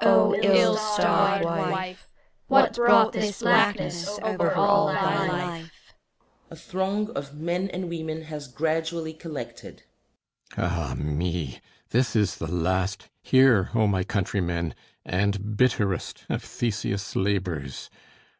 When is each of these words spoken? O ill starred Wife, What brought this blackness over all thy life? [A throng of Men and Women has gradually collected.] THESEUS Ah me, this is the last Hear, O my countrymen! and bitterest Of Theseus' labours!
O 0.00 0.34
ill 0.34 0.76
starred 0.76 1.44
Wife, 1.44 2.08
What 2.48 2.74
brought 2.74 3.12
this 3.12 3.40
blackness 3.40 4.18
over 4.20 4.52
all 4.52 4.88
thy 4.88 5.28
life? 5.28 5.94
[A 6.50 6.56
throng 6.56 7.10
of 7.10 7.34
Men 7.34 7.70
and 7.70 7.88
Women 7.88 8.22
has 8.22 8.48
gradually 8.48 9.12
collected.] 9.12 9.84
THESEUS 10.56 10.68
Ah 10.68 10.94
me, 10.98 11.60
this 11.90 12.16
is 12.16 12.34
the 12.38 12.50
last 12.50 13.08
Hear, 13.22 13.70
O 13.76 13.86
my 13.86 14.02
countrymen! 14.02 14.74
and 15.04 15.56
bitterest 15.56 16.24
Of 16.28 16.42
Theseus' 16.42 17.14
labours! 17.14 17.88